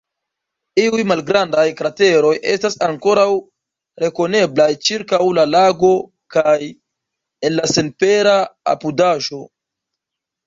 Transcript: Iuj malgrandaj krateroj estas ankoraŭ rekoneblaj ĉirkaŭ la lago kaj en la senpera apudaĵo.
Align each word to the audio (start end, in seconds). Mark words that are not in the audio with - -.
Iuj 0.83 1.01
malgrandaj 1.09 1.65
krateroj 1.81 2.31
estas 2.53 2.77
ankoraŭ 2.87 3.25
rekoneblaj 4.03 4.69
ĉirkaŭ 4.89 5.19
la 5.39 5.45
lago 5.51 5.91
kaj 6.37 6.57
en 7.49 7.57
la 7.59 7.69
senpera 7.75 8.35
apudaĵo. 8.75 9.43